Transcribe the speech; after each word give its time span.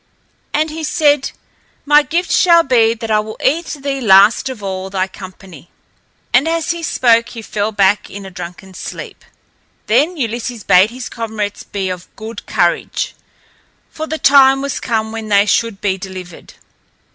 And 0.51 0.71
he 0.71 0.83
said, 0.83 1.29
"My 1.85 2.01
gift 2.01 2.31
shall 2.31 2.63
be 2.63 2.95
that 2.95 3.11
I 3.11 3.19
will 3.19 3.37
eat 3.45 3.67
thee 3.81 4.01
last 4.01 4.49
of 4.49 4.63
all 4.63 4.89
thy 4.89 5.05
company." 5.07 5.69
And 6.33 6.47
as 6.47 6.71
he 6.71 6.81
spake 6.81 7.29
he 7.29 7.43
fell 7.43 7.71
back 7.71 8.09
in 8.09 8.25
a 8.25 8.31
drunken 8.31 8.73
sleep. 8.73 9.23
Then 9.85 10.17
Ulysses 10.17 10.63
bade 10.63 10.89
his 10.89 11.07
comrades 11.07 11.61
be 11.61 11.91
of 11.91 12.07
good 12.15 12.47
courage, 12.47 13.13
for 13.91 14.07
the 14.07 14.17
time 14.17 14.59
was 14.59 14.79
come 14.79 15.11
when 15.11 15.29
they 15.29 15.45
should 15.45 15.81
be 15.81 15.99
delivered. 15.99 16.55